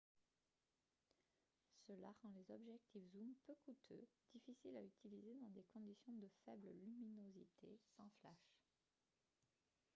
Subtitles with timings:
[1.85, 6.69] cela rend les objectifs zoom peu coûteux difficiles à utiliser dans des conditions de faible
[6.87, 8.57] luminosité sans flash